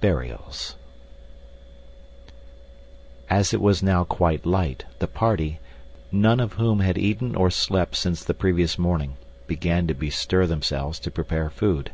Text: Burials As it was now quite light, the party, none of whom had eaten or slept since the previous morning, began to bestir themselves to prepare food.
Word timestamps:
Burials 0.00 0.74
As 3.30 3.54
it 3.54 3.60
was 3.60 3.84
now 3.84 4.02
quite 4.02 4.44
light, 4.44 4.84
the 4.98 5.06
party, 5.06 5.60
none 6.10 6.40
of 6.40 6.54
whom 6.54 6.80
had 6.80 6.98
eaten 6.98 7.36
or 7.36 7.50
slept 7.52 7.94
since 7.94 8.24
the 8.24 8.34
previous 8.34 8.80
morning, 8.80 9.16
began 9.46 9.86
to 9.86 9.94
bestir 9.94 10.44
themselves 10.48 10.98
to 10.98 11.12
prepare 11.12 11.50
food. 11.50 11.92